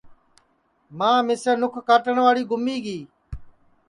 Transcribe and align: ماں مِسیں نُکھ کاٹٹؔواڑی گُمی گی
ماں 0.97 1.19
مِسیں 1.27 1.57
نُکھ 1.61 1.77
کاٹٹؔواڑی 1.87 2.43
گُمی 2.49 2.77
گی 2.85 2.99